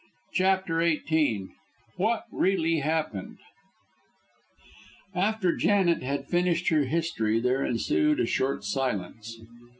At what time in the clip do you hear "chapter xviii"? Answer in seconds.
0.33-1.49